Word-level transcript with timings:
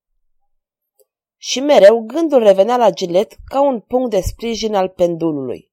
Și 1.49 1.61
mereu 1.61 2.05
gândul 2.07 2.43
revenea 2.43 2.77
la 2.77 2.91
Gilet 2.91 3.37
ca 3.49 3.61
un 3.61 3.81
punct 3.81 4.11
de 4.11 4.21
sprijin 4.21 4.75
al 4.75 4.89
pendulului. 4.89 5.71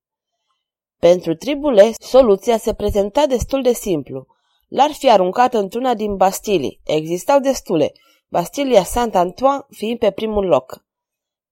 Pentru 0.99 1.35
tribule, 1.35 1.91
soluția 1.99 2.57
se 2.57 2.73
prezenta 2.73 3.25
destul 3.25 3.61
de 3.61 3.73
simplu. 3.73 4.27
L-ar 4.67 4.91
fi 4.91 5.09
aruncat 5.09 5.53
într-una 5.53 5.93
din 5.93 6.15
bastilii. 6.15 6.79
Existau 6.85 7.39
destule, 7.39 7.91
Bastilia 8.27 8.83
Saint-Antoine 8.83 9.65
fiind 9.69 9.99
pe 9.99 10.11
primul 10.11 10.45
loc. 10.45 10.85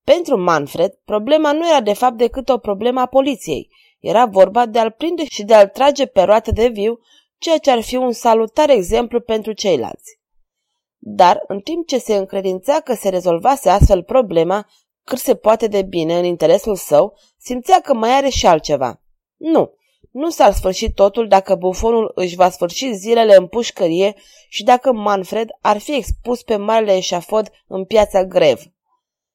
Pentru 0.03 0.37
Manfred, 0.37 0.93
problema 1.05 1.51
nu 1.51 1.69
era 1.69 1.81
de 1.81 1.93
fapt 1.93 2.17
decât 2.17 2.49
o 2.49 2.57
problemă 2.57 2.99
a 2.99 3.05
poliției. 3.05 3.69
Era 3.99 4.25
vorba 4.25 4.65
de 4.65 4.79
a-l 4.79 4.91
prinde 4.91 5.25
și 5.25 5.43
de 5.43 5.53
a-l 5.53 5.67
trage 5.67 6.05
pe 6.05 6.21
roată 6.21 6.51
de 6.51 6.67
viu, 6.67 6.99
ceea 7.37 7.57
ce 7.57 7.71
ar 7.71 7.81
fi 7.81 7.95
un 7.95 8.11
salutar 8.11 8.69
exemplu 8.69 9.21
pentru 9.21 9.51
ceilalți. 9.51 10.20
Dar, 11.03 11.43
în 11.47 11.59
timp 11.59 11.87
ce 11.87 11.97
se 11.97 12.15
încredințea 12.15 12.79
că 12.79 12.93
se 12.93 13.09
rezolvase 13.09 13.69
astfel 13.69 14.03
problema, 14.03 14.67
cât 15.03 15.17
se 15.17 15.35
poate 15.35 15.67
de 15.67 15.81
bine 15.81 16.17
în 16.17 16.23
interesul 16.23 16.75
său, 16.75 17.17
simțea 17.37 17.79
că 17.79 17.93
mai 17.93 18.11
are 18.11 18.29
și 18.29 18.47
altceva. 18.47 19.01
Nu, 19.37 19.73
nu 20.11 20.29
s-ar 20.29 20.53
sfârși 20.53 20.91
totul 20.91 21.27
dacă 21.27 21.55
bufonul 21.55 22.11
își 22.15 22.35
va 22.35 22.49
sfârși 22.49 22.93
zilele 22.93 23.35
în 23.35 23.47
pușcărie 23.47 24.15
și 24.49 24.63
dacă 24.63 24.91
Manfred 24.91 25.47
ar 25.61 25.77
fi 25.77 25.95
expus 25.95 26.43
pe 26.43 26.55
marele 26.55 26.95
eșafod 26.95 27.51
în 27.67 27.85
piața 27.85 28.25
Grev. 28.25 28.61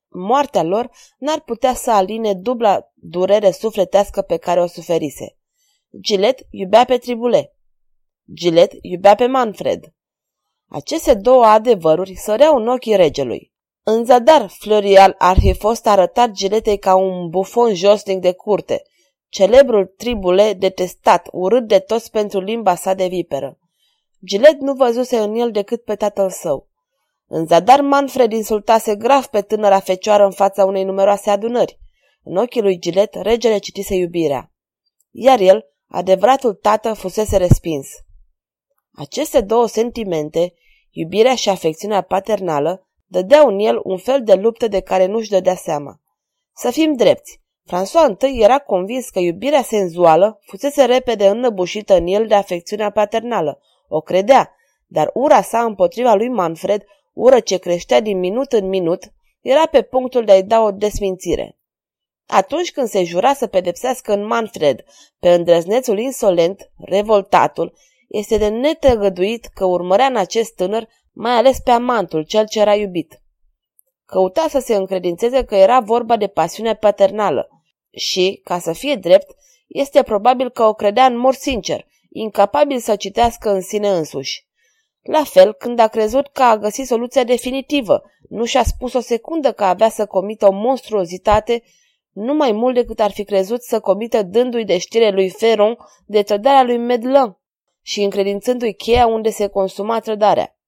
Moartea 0.08 0.62
lor 0.62 0.90
n-ar 1.18 1.40
putea 1.40 1.74
să 1.74 1.90
aline 1.90 2.34
dubla 2.34 2.92
durere 2.94 3.50
sufletească 3.50 4.22
pe 4.22 4.36
care 4.36 4.60
o 4.60 4.66
suferise. 4.66 5.38
Gilet 6.00 6.38
iubea 6.50 6.84
pe 6.84 6.96
Tribule. 6.96 7.56
Gilet 8.34 8.72
iubea 8.80 9.14
pe 9.14 9.26
Manfred. 9.26 9.95
Aceste 10.68 11.14
două 11.14 11.44
adevăruri 11.44 12.14
săreau 12.14 12.56
în 12.56 12.68
ochii 12.68 12.96
regelui. 12.96 13.52
În 13.82 14.04
zadar, 14.04 14.48
Florial 14.48 15.14
ar 15.18 15.38
fi 15.38 15.54
fost 15.54 15.86
arătat 15.86 16.30
giletei 16.30 16.78
ca 16.78 16.94
un 16.94 17.28
bufon 17.28 17.74
josnic 17.74 18.20
de 18.20 18.32
curte, 18.32 18.82
celebrul 19.28 19.94
tribule 19.96 20.52
detestat, 20.52 21.28
urât 21.32 21.66
de 21.66 21.78
toți 21.78 22.10
pentru 22.10 22.40
limba 22.40 22.74
sa 22.74 22.94
de 22.94 23.06
viperă. 23.06 23.58
Gilet 24.24 24.60
nu 24.60 24.72
văzuse 24.72 25.18
în 25.18 25.34
el 25.34 25.50
decât 25.50 25.84
pe 25.84 25.94
tatăl 25.94 26.30
său. 26.30 26.68
În 27.26 27.46
zadar, 27.46 27.80
Manfred 27.80 28.32
insultase 28.32 28.96
grav 28.96 29.26
pe 29.26 29.40
tânăra 29.40 29.78
fecioară 29.78 30.24
în 30.24 30.30
fața 30.30 30.64
unei 30.64 30.84
numeroase 30.84 31.30
adunări. 31.30 31.78
În 32.22 32.36
ochii 32.36 32.62
lui 32.62 32.78
Gilet, 32.78 33.14
regele 33.14 33.58
citise 33.58 33.94
iubirea. 33.94 34.52
Iar 35.10 35.40
el, 35.40 35.64
adevăratul 35.86 36.54
tată, 36.54 36.92
fusese 36.92 37.36
respins. 37.36 37.88
Aceste 38.96 39.40
două 39.40 39.66
sentimente, 39.66 40.54
iubirea 40.90 41.34
și 41.34 41.48
afecțiunea 41.48 42.00
paternală, 42.00 42.86
dădeau 43.06 43.48
în 43.48 43.58
el 43.58 43.80
un 43.82 43.98
fel 43.98 44.22
de 44.22 44.34
luptă 44.34 44.68
de 44.68 44.80
care 44.80 45.06
nu-și 45.06 45.30
dădea 45.30 45.54
seama. 45.54 46.00
Să 46.54 46.70
fim 46.70 46.94
drepți, 46.94 47.40
François 47.66 48.20
I 48.20 48.42
era 48.42 48.58
convins 48.58 49.08
că 49.08 49.18
iubirea 49.18 49.62
senzuală 49.62 50.40
fusese 50.44 50.84
repede 50.84 51.28
înnăbușită 51.28 51.96
în 51.96 52.06
el 52.06 52.26
de 52.26 52.34
afecțiunea 52.34 52.90
paternală. 52.90 53.60
O 53.88 54.00
credea, 54.00 54.54
dar 54.86 55.10
ura 55.14 55.42
sa 55.42 55.62
împotriva 55.62 56.14
lui 56.14 56.28
Manfred, 56.28 56.84
ură 57.12 57.40
ce 57.40 57.56
creștea 57.56 58.00
din 58.00 58.18
minut 58.18 58.52
în 58.52 58.68
minut, 58.68 59.12
era 59.40 59.66
pe 59.66 59.82
punctul 59.82 60.24
de 60.24 60.32
a-i 60.32 60.42
da 60.42 60.62
o 60.62 60.70
desmințire. 60.70 61.58
Atunci 62.26 62.72
când 62.72 62.88
se 62.88 63.04
jura 63.04 63.34
să 63.34 63.46
pedepsească 63.46 64.12
în 64.12 64.26
Manfred 64.26 64.84
pe 65.18 65.28
îndrăznețul 65.28 65.98
insolent, 65.98 66.70
revoltatul, 66.76 67.74
este 68.06 68.36
de 68.36 68.48
netăgăduit 68.48 69.46
că 69.46 69.64
urmărea 69.64 70.06
în 70.06 70.16
acest 70.16 70.54
tânăr 70.54 70.88
mai 71.12 71.32
ales 71.32 71.60
pe 71.60 71.70
amantul, 71.70 72.22
cel 72.22 72.46
ce 72.46 72.60
era 72.60 72.74
iubit. 72.74 73.22
Căuta 74.04 74.46
să 74.48 74.58
se 74.58 74.74
încredințeze 74.74 75.44
că 75.44 75.54
era 75.54 75.80
vorba 75.80 76.16
de 76.16 76.26
pasiune 76.26 76.74
paternală 76.74 77.48
și, 77.90 78.40
ca 78.44 78.58
să 78.58 78.72
fie 78.72 78.94
drept, 78.94 79.34
este 79.66 80.02
probabil 80.02 80.50
că 80.50 80.62
o 80.62 80.74
credea 80.74 81.04
în 81.06 81.16
mor 81.16 81.34
sincer, 81.34 81.86
incapabil 82.10 82.78
să 82.78 82.96
citească 82.96 83.50
în 83.50 83.60
sine 83.60 83.88
însuși. 83.88 84.46
La 85.02 85.22
fel, 85.24 85.52
când 85.52 85.78
a 85.78 85.86
crezut 85.86 86.26
că 86.26 86.42
a 86.42 86.58
găsit 86.58 86.86
soluția 86.86 87.24
definitivă, 87.24 88.02
nu 88.28 88.44
și-a 88.44 88.62
spus 88.62 88.92
o 88.92 89.00
secundă 89.00 89.52
că 89.52 89.64
avea 89.64 89.88
să 89.88 90.06
comită 90.06 90.46
o 90.46 90.52
monstruozitate, 90.52 91.62
nu 92.10 92.34
mai 92.34 92.52
mult 92.52 92.74
decât 92.74 93.00
ar 93.00 93.10
fi 93.10 93.24
crezut 93.24 93.62
să 93.62 93.80
comită 93.80 94.22
dându-i 94.22 94.64
de 94.64 94.78
știre 94.78 95.10
lui 95.10 95.30
Ferron 95.30 95.76
de 96.06 96.22
trădarea 96.22 96.62
lui 96.62 96.76
Medlin 96.76 97.36
și 97.86 98.02
încredințându-i 98.02 98.74
cheia 98.74 99.06
unde 99.06 99.30
se 99.30 99.46
consuma 99.46 100.00
trădarea. 100.00 100.58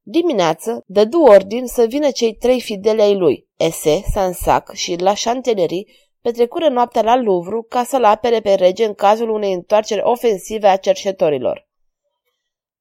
Dimineață 0.00 0.84
dădu 0.86 1.20
ordin 1.20 1.66
să 1.66 1.84
vină 1.84 2.10
cei 2.10 2.34
trei 2.34 2.60
fideli 2.60 3.00
ai 3.00 3.16
lui, 3.16 3.48
Ese, 3.56 4.02
Sansac 4.12 4.72
și 4.72 4.96
La 4.96 5.12
Chantellerie, 5.24 5.84
petrecură 6.20 6.68
noaptea 6.68 7.02
la 7.02 7.16
Louvre 7.16 7.56
ca 7.68 7.84
să-l 7.84 8.04
apere 8.04 8.40
pe 8.40 8.54
rege 8.54 8.84
în 8.84 8.94
cazul 8.94 9.30
unei 9.30 9.52
întoarceri 9.52 10.00
ofensive 10.02 10.66
a 10.66 10.76
cerșetorilor. 10.76 11.68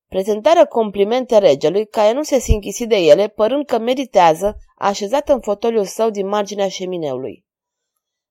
Prezentară 0.08 0.66
complimente 0.66 1.38
regelui, 1.38 1.88
care 1.88 2.14
nu 2.14 2.24
se 2.24 2.40
sinchisi 2.40 2.88
de 2.88 2.98
ele, 2.98 3.28
părând 3.28 3.66
că 3.66 3.80
meditează, 3.80 4.58
așezat 4.76 5.30
în 5.30 5.42
fotoliul 5.42 5.86
său 5.86 6.10
din 6.10 6.28
marginea 6.28 6.68
șemineului. 6.68 7.46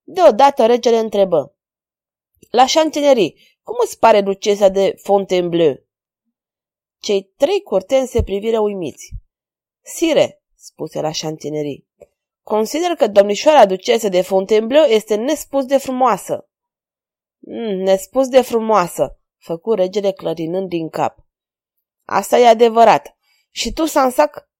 Deodată 0.03 0.67
regele 0.67 0.99
întrebă. 0.99 1.55
La 2.51 2.65
Chantilly, 2.73 3.59
cum 3.71 3.79
îți 3.85 3.99
pare 3.99 4.21
ducesa 4.21 4.69
de 4.69 4.95
Fontainebleau? 5.03 5.87
Cei 6.99 7.33
trei 7.37 7.63
curtenți 7.63 8.11
se 8.11 8.23
priviră 8.23 8.59
uimiți. 8.59 9.11
Sire, 9.81 10.43
spuse 10.55 11.01
la 11.01 11.11
Chantilly, 11.11 11.87
consider 12.43 12.91
că 12.91 13.07
domnișoara 13.07 13.67
ducesă 13.67 14.09
de 14.09 14.23
Fontainebleau 14.23 14.85
este 14.85 15.15
nespus 15.15 15.65
de 15.65 15.79
frumoasă. 15.79 16.49
Mm, 17.39 17.77
nespus 17.77 18.29
de 18.29 18.41
frumoasă, 18.41 19.21
făcu 19.37 19.75
regele 19.75 20.13
clărinând 20.13 20.69
din 20.69 20.89
cap. 20.89 21.19
Asta 22.05 22.39
e 22.39 22.49
adevărat. 22.49 23.17
Și 23.51 23.73
tu, 23.73 23.85
Sansac? 23.85 24.51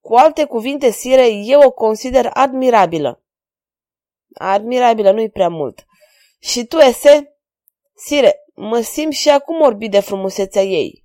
Cu 0.00 0.14
alte 0.14 0.44
cuvinte, 0.44 0.90
sire, 0.90 1.28
eu 1.28 1.60
o 1.60 1.70
consider 1.70 2.30
admirabilă. 2.32 3.24
Admirabilă 4.34 5.10
nu-i 5.10 5.30
prea 5.30 5.48
mult. 5.48 5.86
Și 6.38 6.66
tu, 6.66 6.76
Ese? 6.76 7.35
Sire, 7.96 8.44
mă 8.54 8.80
simt 8.80 9.12
și 9.12 9.30
acum 9.30 9.60
orbit 9.60 9.90
de 9.90 10.00
frumusețea 10.00 10.62
ei. 10.62 11.04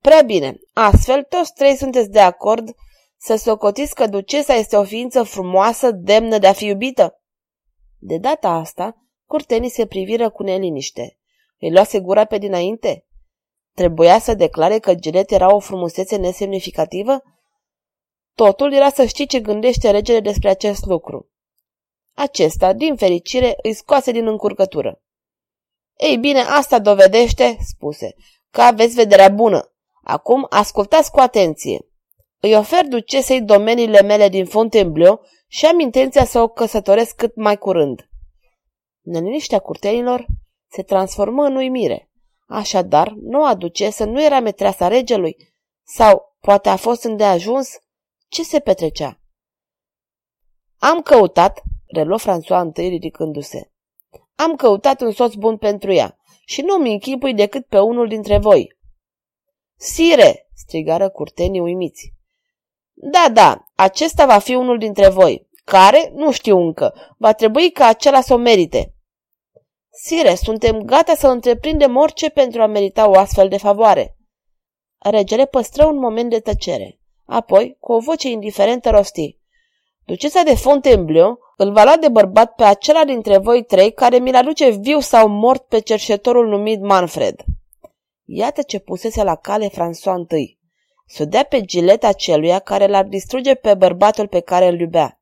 Prea 0.00 0.22
bine, 0.22 0.56
astfel 0.72 1.22
toți 1.22 1.52
trei 1.52 1.76
sunteți 1.76 2.10
de 2.10 2.20
acord 2.20 2.74
să 3.16 3.36
socotiți 3.36 3.94
că 3.94 4.06
ducesa 4.06 4.54
este 4.54 4.76
o 4.76 4.84
ființă 4.84 5.22
frumoasă, 5.22 5.90
demnă 5.90 6.38
de 6.38 6.46
a 6.46 6.52
fi 6.52 6.64
iubită? 6.64 7.20
De 7.98 8.18
data 8.18 8.48
asta, 8.48 8.96
Curtenii 9.26 9.70
se 9.70 9.86
priviră 9.86 10.30
cu 10.30 10.42
neliniște. 10.42 11.18
Îi 11.58 11.72
luase 11.72 12.00
gura 12.00 12.24
pe 12.24 12.38
dinainte? 12.38 13.06
Trebuia 13.74 14.18
să 14.18 14.34
declare 14.34 14.78
că 14.78 14.94
Gilet 14.94 15.30
era 15.30 15.54
o 15.54 15.58
frumusețe 15.58 16.16
nesemnificativă? 16.16 17.22
Totul 18.34 18.72
era 18.72 18.90
să 18.90 19.04
știi 19.04 19.26
ce 19.26 19.40
gândește 19.40 19.90
regele 19.90 20.20
despre 20.20 20.48
acest 20.48 20.84
lucru. 20.84 21.30
Acesta, 22.14 22.72
din 22.72 22.96
fericire, 22.96 23.56
îi 23.62 23.72
scoase 23.72 24.12
din 24.12 24.26
încurcătură. 24.26 25.02
Ei 26.00 26.16
bine, 26.16 26.40
asta 26.40 26.78
dovedește, 26.78 27.56
spuse, 27.60 28.14
că 28.50 28.62
aveți 28.62 28.94
vederea 28.94 29.28
bună. 29.28 29.72
Acum 30.02 30.46
ascultați 30.50 31.10
cu 31.10 31.20
atenție. 31.20 31.86
Îi 32.40 32.56
ofer 32.56 32.84
ducesei 32.84 33.42
domeniile 33.42 34.02
mele 34.02 34.28
din 34.28 34.46
Fontainebleau 34.46 35.20
și 35.46 35.66
am 35.66 35.78
intenția 35.80 36.24
să 36.24 36.40
o 36.40 36.48
căsătoresc 36.48 37.16
cât 37.16 37.36
mai 37.36 37.58
curând. 37.58 38.08
Neliniștea 39.00 39.58
curtenilor 39.58 40.26
se 40.70 40.82
transformă 40.82 41.44
în 41.44 41.56
uimire. 41.56 42.10
Așadar, 42.46 43.14
noua 43.20 43.54
ducesă 43.54 44.04
nu 44.04 44.24
era 44.24 44.40
metreasa 44.40 44.88
regelui? 44.88 45.36
Sau 45.82 46.36
poate 46.40 46.68
a 46.68 46.76
fost 46.76 47.04
îndeajuns? 47.04 47.68
Ce 48.28 48.42
se 48.42 48.58
petrecea? 48.60 49.20
Am 50.78 51.02
căutat, 51.02 51.62
reluă 51.86 52.18
François 52.18 52.60
întâi 52.60 52.88
ridicându-se. 52.88 53.70
Am 54.42 54.56
căutat 54.56 55.00
un 55.00 55.12
soț 55.12 55.34
bun 55.34 55.56
pentru 55.56 55.92
ea 55.92 56.18
și 56.44 56.62
nu-mi 56.62 56.92
închipui 56.92 57.34
decât 57.34 57.66
pe 57.66 57.78
unul 57.78 58.08
dintre 58.08 58.38
voi. 58.38 58.76
Sire, 59.76 60.48
strigară 60.54 61.08
curtenii 61.08 61.60
uimiți. 61.60 62.12
Da, 62.92 63.28
da, 63.32 63.64
acesta 63.74 64.26
va 64.26 64.38
fi 64.38 64.54
unul 64.54 64.78
dintre 64.78 65.08
voi. 65.08 65.48
Care? 65.64 66.12
Nu 66.14 66.32
știu 66.32 66.58
încă. 66.58 67.14
Va 67.18 67.32
trebui 67.32 67.70
ca 67.70 67.86
acela 67.86 68.20
să 68.20 68.34
o 68.34 68.36
merite. 68.36 68.94
Sire, 69.90 70.34
suntem 70.34 70.80
gata 70.80 71.14
să 71.14 71.28
întreprindem 71.28 71.96
orice 71.96 72.28
pentru 72.28 72.62
a 72.62 72.66
merita 72.66 73.08
o 73.08 73.18
astfel 73.18 73.48
de 73.48 73.56
favoare. 73.56 74.16
Regele 74.98 75.46
păstră 75.46 75.86
un 75.86 75.98
moment 75.98 76.30
de 76.30 76.40
tăcere. 76.40 77.00
Apoi, 77.24 77.76
cu 77.80 77.92
o 77.92 77.98
voce 77.98 78.28
indiferentă, 78.28 78.90
rosti. 78.90 79.38
Ducesa 80.04 80.42
de 80.42 80.54
Fontainebleau 80.54 81.38
îl 81.62 81.72
va 81.72 81.84
lua 81.84 81.96
de 81.96 82.08
bărbat 82.08 82.54
pe 82.54 82.64
acela 82.64 83.04
dintre 83.04 83.38
voi 83.38 83.64
trei 83.64 83.92
care 83.92 84.18
mi-l 84.18 84.34
aduce 84.34 84.68
viu 84.68 85.00
sau 85.00 85.28
mort 85.28 85.62
pe 85.62 85.78
cerșetorul 85.78 86.48
numit 86.48 86.80
Manfred. 86.80 87.44
Iată 88.24 88.62
ce 88.62 88.78
pusese 88.78 89.22
la 89.22 89.34
cale 89.34 89.68
François 89.68 90.38
I. 90.38 90.58
Să 91.06 91.24
dea 91.24 91.42
pe 91.42 91.60
gileta 91.60 92.12
celuia 92.12 92.58
care 92.58 92.86
l-ar 92.86 93.04
distruge 93.04 93.54
pe 93.54 93.74
bărbatul 93.74 94.28
pe 94.28 94.40
care 94.40 94.66
îl 94.66 94.80
iubea. 94.80 95.20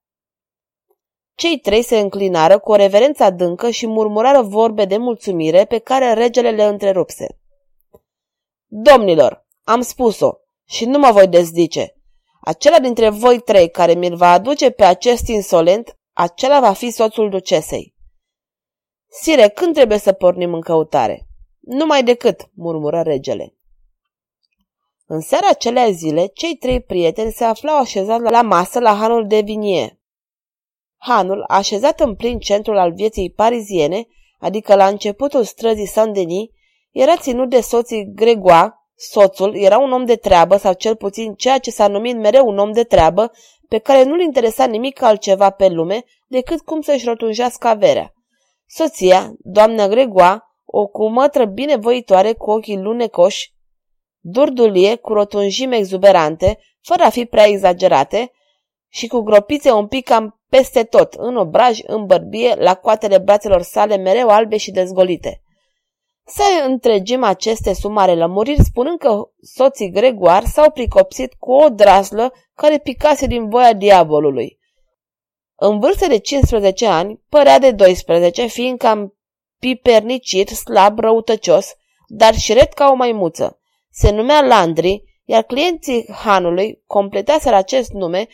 Cei 1.35 1.59
trei 1.59 1.83
se 1.83 1.99
înclinară 1.99 2.59
cu 2.59 2.71
o 2.71 2.75
reverență 2.75 3.23
adâncă 3.23 3.71
și 3.71 3.87
murmurară 3.87 4.43
vorbe 4.43 4.85
de 4.85 4.97
mulțumire 4.97 5.65
pe 5.65 5.79
care 5.79 6.13
regele 6.13 6.51
le 6.51 6.65
întrerupse. 6.65 7.39
Domnilor, 8.67 9.47
am 9.65 9.81
spus-o 9.81 10.31
și 10.65 10.85
nu 10.85 10.99
mă 10.99 11.11
voi 11.13 11.29
dezdice. 11.29 11.95
Acela 12.41 12.79
dintre 12.79 13.09
voi 13.09 13.41
trei 13.41 13.71
care 13.71 13.95
mi-l 13.95 14.17
va 14.17 14.31
aduce 14.31 14.71
pe 14.71 14.85
acest 14.85 15.27
insolent, 15.27 15.98
acela 16.21 16.61
va 16.61 16.73
fi 16.73 16.91
soțul 16.91 17.31
ducesei. 17.31 17.95
Sire, 19.09 19.49
când 19.49 19.75
trebuie 19.75 19.99
să 19.99 20.13
pornim 20.13 20.55
în 20.55 20.61
căutare? 20.61 21.27
Numai 21.61 22.05
decât, 22.05 22.51
murmură 22.55 23.01
regele. 23.01 23.55
În 25.07 25.21
seara 25.21 25.47
acelea 25.49 25.91
zile, 25.91 26.27
cei 26.27 26.57
trei 26.57 26.81
prieteni 26.81 27.33
se 27.33 27.45
aflau 27.45 27.79
așezați 27.79 28.23
la 28.23 28.43
masă 28.43 28.79
la 28.79 28.95
hanul 28.95 29.27
de 29.27 29.41
vinie. 29.41 30.01
Hanul, 30.97 31.45
așezat 31.49 32.01
în 32.01 32.15
plin 32.15 32.39
centrul 32.39 32.79
al 32.79 32.93
vieții 32.93 33.31
pariziene, 33.31 34.07
adică 34.39 34.75
la 34.75 34.87
începutul 34.87 35.45
străzii 35.45 35.87
Saint-Denis, 35.87 36.49
era 36.91 37.17
ținut 37.17 37.49
de 37.49 37.61
soții 37.61 38.13
Gregoire, 38.15 38.75
soțul 38.95 39.57
era 39.57 39.79
un 39.79 39.93
om 39.93 40.05
de 40.05 40.17
treabă 40.17 40.57
sau 40.57 40.73
cel 40.73 40.97
puțin 40.97 41.35
ceea 41.35 41.59
ce 41.59 41.71
s-a 41.71 41.89
numit 41.89 42.17
mereu 42.17 42.47
un 42.47 42.59
om 42.59 42.73
de 42.73 42.85
treabă, 42.85 43.33
pe 43.69 43.79
care 43.79 44.03
nu-l 44.03 44.21
interesa 44.21 44.65
nimic 44.65 45.03
altceva 45.03 45.51
pe 45.51 45.69
lume 45.69 46.05
decât 46.27 46.61
cum 46.61 46.81
să-și 46.81 47.05
rotunjească 47.05 47.69
averea. 47.69 48.13
Soția, 48.67 49.33
doamna 49.39 49.89
Gregoire, 49.89 50.43
o 50.65 50.87
cumătră 50.87 51.45
binevoitoare 51.45 52.33
cu 52.33 52.51
ochii 52.51 52.79
lunecoși, 52.79 53.53
durdulie 54.21 54.97
cu 54.97 55.13
rotunjime 55.13 55.77
exuberante, 55.77 56.59
fără 56.83 57.03
a 57.03 57.11
fi 57.11 57.25
prea 57.25 57.47
exagerate, 57.47 58.33
și 58.89 59.07
cu 59.07 59.21
gropițe 59.21 59.73
un 59.73 59.87
pic 59.87 60.05
cam 60.05 60.41
peste 60.49 60.85
tot, 60.85 61.13
în 61.15 61.37
obraj, 61.37 61.79
în 61.87 62.07
bărbie, 62.07 62.55
la 62.55 62.75
coatele 62.75 63.19
brațelor 63.19 63.63
sale 63.63 63.97
mereu 63.97 64.29
albe 64.29 64.57
și 64.57 64.71
dezgolite. 64.71 65.43
Să 66.31 66.43
întregim 66.67 67.23
aceste 67.23 67.73
sumare 67.73 68.15
lămuriri 68.15 68.65
spunând 68.65 68.99
că 68.99 69.29
soții 69.43 69.91
Gregoar 69.91 70.45
s-au 70.45 70.71
pricopsit 70.71 71.35
cu 71.39 71.53
o 71.53 71.69
draslă 71.69 72.33
care 72.55 72.79
picase 72.79 73.27
din 73.27 73.49
voia 73.49 73.73
diavolului. 73.73 74.59
În 75.55 75.79
vârstă 75.79 76.07
de 76.07 76.19
15 76.19 76.87
ani, 76.87 77.21
părea 77.29 77.59
de 77.59 77.71
12, 77.71 78.47
fiind 78.47 78.79
cam 78.79 79.15
pipernicit, 79.59 80.49
slab, 80.49 80.99
răutăcios, 80.99 81.75
dar 82.07 82.35
și 82.35 82.53
red 82.53 82.73
ca 82.73 82.91
o 82.91 82.95
maimuță. 82.95 83.61
Se 83.91 84.11
numea 84.11 84.41
Landry, 84.41 85.03
iar 85.25 85.43
clienții 85.43 86.09
hanului 86.13 86.83
completaseră 86.87 87.57
acest 87.57 87.93
nume, 87.93 88.27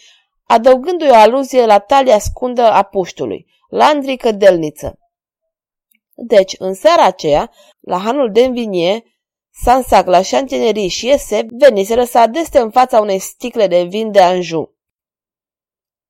adăugându-i 0.47 1.11
o 1.11 1.15
aluzie 1.15 1.67
la 1.67 1.79
talia 1.79 2.19
scundă 2.19 2.63
a 2.63 2.83
puștului, 2.83 3.47
Landry 3.69 4.17
Cădelniță. 4.17 4.99
Deci, 6.15 6.55
în 6.59 6.75
seara 6.75 7.05
aceea, 7.05 7.53
la 7.81 7.99
hanul 7.99 8.33
de 8.33 8.45
învinie, 8.45 9.05
Sansac 9.63 10.07
la 10.07 10.23
șantinerii 10.23 10.89
și 10.89 11.07
Iese 11.07 11.47
veniseră 11.51 12.05
să 12.05 12.19
adeste 12.19 12.59
în 12.59 12.71
fața 12.71 13.01
unei 13.01 13.19
sticle 13.19 13.67
de 13.67 13.83
vin 13.83 14.11
de 14.11 14.21
Anjou. 14.21 14.75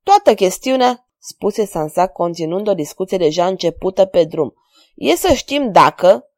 Toată 0.03 0.35
chestiunea, 0.35 1.09
spuse 1.19 1.65
Sansac 1.65 2.13
continuând 2.13 2.69
o 2.69 2.75
discuție 2.75 3.17
deja 3.17 3.47
începută 3.47 4.05
pe 4.05 4.25
drum, 4.25 4.55
e 4.95 5.17
să 5.17 5.33
știm 5.33 5.73
dacă... 5.73 6.29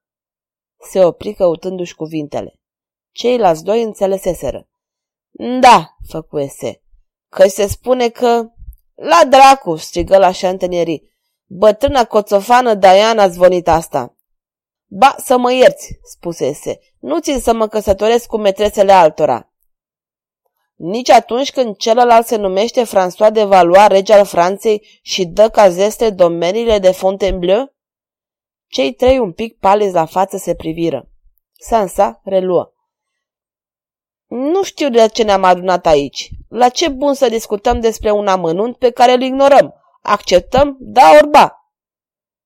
Se 0.90 1.04
opri 1.04 1.34
căutându-și 1.34 1.94
cuvintele. 1.94 2.60
Ceilalți 3.12 3.64
doi 3.64 3.82
înțeleseseră. 3.82 4.68
Da, 5.60 5.96
făcu 6.08 6.38
Ese, 6.38 6.82
că 7.28 7.48
se 7.48 7.66
spune 7.66 8.08
că... 8.08 8.50
La 8.94 9.20
dracu, 9.28 9.76
strigă 9.76 10.18
la 10.18 10.32
șantenierii. 10.32 11.15
Bătrâna 11.46 12.04
coțofană 12.04 12.74
Diana 12.74 13.22
a 13.22 13.28
zvonit 13.28 13.68
asta. 13.68 14.16
Ba, 14.86 15.14
să 15.18 15.36
mă 15.36 15.52
ierți, 15.52 15.98
spusese, 16.02 16.78
nu 16.98 17.20
țin 17.20 17.40
să 17.40 17.54
mă 17.54 17.66
căsătoresc 17.66 18.26
cu 18.26 18.36
metresele 18.36 18.92
altora. 18.92 19.50
Nici 20.74 21.10
atunci 21.10 21.52
când 21.52 21.76
celălalt 21.76 22.26
se 22.26 22.36
numește 22.36 22.82
François 22.84 23.32
de 23.32 23.44
Valois, 23.44 23.86
rege 23.86 24.12
al 24.12 24.24
Franței, 24.24 25.00
și 25.02 25.24
dă 25.24 25.48
ca 25.48 25.68
zeste 25.68 26.10
domeniile 26.10 26.78
de 26.78 26.90
Fontainebleau? 26.90 27.74
Cei 28.66 28.92
trei 28.92 29.18
un 29.18 29.32
pic 29.32 29.58
palizi 29.58 29.94
la 29.94 30.04
față 30.04 30.36
se 30.36 30.54
priviră. 30.54 31.08
Sansa 31.52 32.20
reluă. 32.24 32.72
Nu 34.26 34.62
știu 34.62 34.90
de 34.90 35.08
ce 35.08 35.22
ne-am 35.22 35.44
adunat 35.44 35.86
aici. 35.86 36.30
La 36.48 36.68
ce 36.68 36.88
bun 36.88 37.14
să 37.14 37.28
discutăm 37.28 37.80
despre 37.80 38.10
un 38.10 38.26
amănunt 38.26 38.76
pe 38.76 38.90
care 38.90 39.12
îl 39.12 39.22
ignorăm? 39.22 39.74
Acceptăm? 40.08 40.76
Da, 40.80 41.10
orba. 41.22 41.70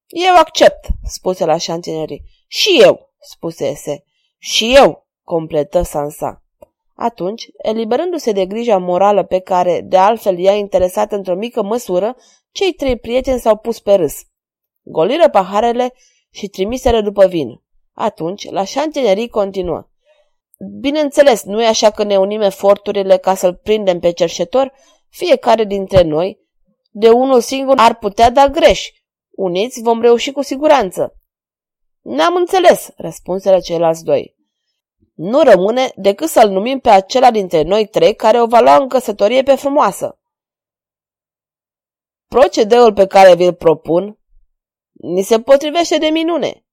Eu 0.07 0.35
accept, 0.35 0.87
spuse 1.05 1.45
la 1.45 1.57
șantinerii. 1.57 2.23
Și 2.47 2.79
eu, 2.83 3.13
spuse 3.19 3.67
Ese. 3.67 4.05
Și 4.39 4.75
eu, 4.77 5.07
completă 5.25 5.83
Sansa. 5.83 6.43
Atunci, 6.95 7.49
eliberându-se 7.63 8.33
de 8.33 8.47
grija 8.47 8.79
morală 8.79 9.25
pe 9.25 9.39
care, 9.39 9.81
de 9.81 9.97
altfel, 9.97 10.39
i-a 10.39 10.55
interesat 10.55 11.13
într-o 11.13 11.35
mică 11.35 11.63
măsură, 11.63 12.17
cei 12.51 12.73
trei 12.73 12.99
prieteni 12.99 13.41
s-au 13.41 13.57
pus 13.57 13.81
pe 13.81 13.95
râs. 13.95 14.23
Goliră 14.83 15.29
paharele 15.29 15.93
și 16.31 16.49
trimiseră 16.49 17.01
după 17.01 17.27
vin. 17.27 17.63
Atunci, 17.93 18.51
la 18.51 18.65
șantinerii 18.65 19.29
continuă. 19.29 19.89
Bineînțeles, 20.81 21.43
nu 21.43 21.63
e 21.63 21.67
așa 21.67 21.91
că 21.91 22.03
ne 22.03 22.17
unim 22.17 22.41
eforturile 22.41 23.17
ca 23.17 23.35
să-l 23.35 23.55
prindem 23.55 23.99
pe 23.99 24.11
cerșetor, 24.11 24.73
fiecare 25.09 25.65
dintre 25.65 26.03
noi, 26.03 26.49
de 26.91 27.11
unul 27.11 27.41
singur 27.41 27.75
ar 27.79 27.99
putea 27.99 28.31
da 28.31 28.49
greș. 28.49 28.91
Uniți 29.31 29.83
vom 29.83 30.01
reuși 30.01 30.33
cu 30.33 30.43
siguranță. 30.43 31.15
N-am 32.01 32.37
înțeles, 32.37 32.91
răspunseră 32.97 33.61
ceilalți 33.61 34.05
doi. 34.05 34.37
Nu 35.15 35.41
rămâne 35.41 35.93
decât 35.97 36.29
să-l 36.29 36.51
numim 36.51 36.79
pe 36.79 36.89
acela 36.91 37.31
dintre 37.31 37.63
noi 37.63 37.87
trei 37.87 38.15
care 38.15 38.41
o 38.41 38.47
va 38.47 38.61
lua 38.61 38.77
în 38.77 38.89
căsătorie 38.89 39.43
pe 39.43 39.55
frumoasă. 39.55 40.19
Procedeul 42.27 42.93
pe 42.93 43.07
care 43.07 43.35
vi-l 43.35 43.55
propun 43.55 44.19
ni 44.93 45.23
se 45.23 45.41
potrivește 45.41 45.99
de 45.99 46.07
minune. 46.07 46.65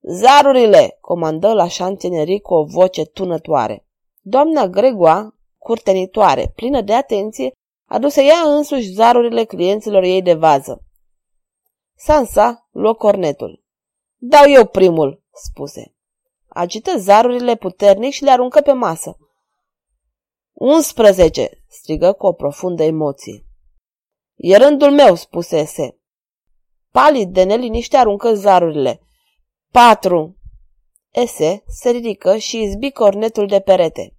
Zarurile, 0.00 0.98
comandă 1.00 1.52
la 1.52 1.68
șantinerii 1.68 2.40
cu 2.40 2.54
o 2.54 2.64
voce 2.64 3.04
tunătoare. 3.04 3.86
Doamna 4.20 4.66
Gregoa, 4.66 5.34
curtenitoare, 5.58 6.52
plină 6.54 6.80
de 6.80 6.94
atenție, 6.94 7.52
aduse 7.88 8.22
ea 8.22 8.40
însuși 8.40 8.92
zarurile 8.92 9.44
clienților 9.44 10.02
ei 10.02 10.22
de 10.22 10.34
vază. 10.34 10.82
Sansa 11.94 12.68
luă 12.70 12.94
cornetul. 12.94 13.64
Dau 14.16 14.50
eu 14.50 14.66
primul, 14.66 15.22
spuse. 15.32 15.94
Agită 16.48 16.98
zarurile 16.98 17.56
puternic 17.56 18.12
și 18.12 18.24
le 18.24 18.30
aruncă 18.30 18.60
pe 18.60 18.72
masă. 18.72 19.16
11, 20.52 21.64
strigă 21.68 22.12
cu 22.12 22.26
o 22.26 22.32
profundă 22.32 22.82
emoție. 22.82 23.46
E 24.36 24.56
rândul 24.56 24.90
meu, 24.90 25.14
spuse 25.14 25.58
Ese. 25.58 25.98
Palid 26.90 27.32
de 27.32 27.42
neliniște 27.42 27.96
aruncă 27.96 28.34
zarurile. 28.34 29.00
Patru. 29.70 30.36
Ese 31.10 31.62
se 31.66 31.90
ridică 31.90 32.36
și 32.36 32.62
izbi 32.62 32.90
cornetul 32.90 33.46
de 33.46 33.60
perete. 33.60 34.17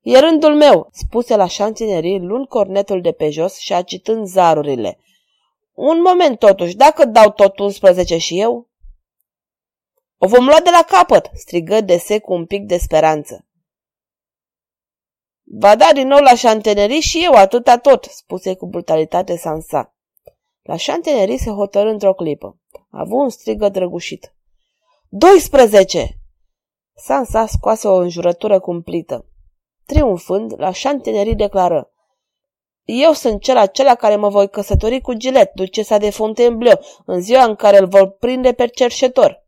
E 0.00 0.18
rândul 0.18 0.54
meu, 0.54 0.88
spuse 0.92 1.36
la 1.36 1.46
șantinerii, 1.46 2.18
luând 2.18 2.46
cornetul 2.46 3.00
de 3.00 3.12
pe 3.12 3.30
jos 3.30 3.56
și 3.56 3.72
agitând 3.72 4.26
zarurile. 4.26 4.98
Un 5.72 6.00
moment 6.00 6.38
totuși, 6.38 6.76
dacă 6.76 7.04
dau 7.04 7.30
tot 7.30 7.58
11 7.58 8.16
și 8.18 8.40
eu? 8.40 8.68
O 10.18 10.26
vom 10.26 10.44
lua 10.44 10.60
de 10.60 10.70
la 10.70 10.82
capăt, 10.82 11.30
strigă 11.34 11.80
Dese 11.80 12.18
cu 12.18 12.32
un 12.32 12.46
pic 12.46 12.64
de 12.66 12.76
speranță. 12.76 13.44
Va 15.42 15.76
da 15.76 15.90
din 15.92 16.06
nou 16.06 16.18
la 16.18 16.34
șantenerii 16.34 17.00
și 17.00 17.24
eu 17.24 17.32
atâta 17.32 17.78
tot, 17.78 18.04
spuse 18.04 18.54
cu 18.54 18.66
brutalitate 18.66 19.36
Sansa. 19.36 19.94
La 20.62 20.76
șantenerii 20.76 21.38
se 21.38 21.50
hotărâ 21.50 21.90
într-o 21.90 22.14
clipă. 22.14 22.58
A 22.90 23.00
avut 23.00 23.18
un 23.18 23.28
strigă 23.28 23.68
drăgușit. 23.68 24.34
12! 25.08 26.18
Sansa 26.94 27.46
scoase 27.46 27.88
o 27.88 27.94
înjurătură 27.94 28.60
cumplită. 28.60 29.29
Triumfând, 29.90 30.54
la 30.56 30.72
șantenerii 30.72 31.34
declară. 31.34 31.92
Eu 32.84 33.12
sunt 33.12 33.42
cel 33.42 33.56
acela 33.56 33.94
care 33.94 34.16
mă 34.16 34.28
voi 34.28 34.48
căsători 34.48 35.00
cu 35.00 35.12
Gilet, 35.12 35.52
ducesa 35.54 35.98
de 35.98 36.10
Fontainebleau, 36.10 36.80
în 37.06 37.20
ziua 37.20 37.44
în 37.44 37.54
care 37.54 37.78
îl 37.78 37.86
vor 37.86 38.10
prinde 38.10 38.52
pe 38.52 38.66
cerșetor. 38.66 39.46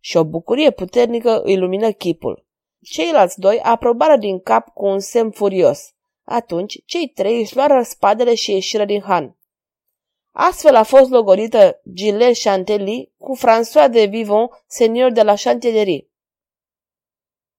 Și 0.00 0.16
o 0.16 0.24
bucurie 0.24 0.70
puternică 0.70 1.40
îi 1.42 1.56
lumină 1.56 1.90
chipul. 1.90 2.46
Ceilalți 2.82 3.40
doi 3.40 3.60
aprobară 3.60 4.16
din 4.16 4.40
cap 4.40 4.68
cu 4.74 4.86
un 4.86 5.00
semn 5.00 5.30
furios. 5.30 5.94
Atunci, 6.24 6.82
cei 6.84 7.08
trei 7.08 7.40
își 7.40 7.56
luară 7.56 7.82
spadele 7.82 8.34
și 8.34 8.52
ieșiră 8.52 8.84
din 8.84 9.00
Han. 9.00 9.38
Astfel 10.32 10.74
a 10.74 10.82
fost 10.82 11.10
logorită 11.10 11.80
Gilles 11.92 12.42
Chantelly 12.42 13.12
cu 13.18 13.36
François 13.36 13.90
de 13.90 14.04
Vivon, 14.04 14.48
senior 14.66 15.10
de 15.10 15.22
la 15.22 15.34
Chantellerie. 15.34 16.08